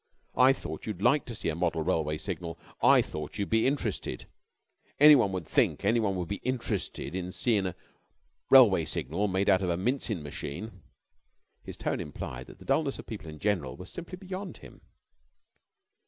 I 0.35 0.51
thought 0.51 0.87
you'd 0.87 1.03
like 1.03 1.25
to 1.25 1.35
see 1.35 1.49
a 1.49 1.55
model 1.55 1.83
railway 1.83 2.17
signal. 2.17 2.57
I 2.81 3.03
thought 3.03 3.37
you'd 3.37 3.51
be 3.51 3.67
interested. 3.67 4.25
Anyone 4.99 5.31
would 5.31 5.45
think 5.45 5.85
anyone 5.85 6.15
would 6.15 6.27
be 6.27 6.37
interested 6.37 7.13
in 7.13 7.31
seein' 7.31 7.67
a 7.67 7.75
railway 8.49 8.85
signal 8.85 9.27
made 9.27 9.47
out 9.47 9.61
of 9.61 9.69
a 9.69 9.77
mincin' 9.77 10.23
machine." 10.23 10.81
His 11.61 11.77
tone 11.77 11.99
implied 11.99 12.47
that 12.47 12.57
the 12.57 12.65
dullness 12.65 12.97
of 12.97 13.05
people 13.05 13.29
in 13.29 13.37
general 13.37 13.77
was 13.77 13.91
simply 13.91 14.15
beyond 14.17 14.57
him. 14.57 14.81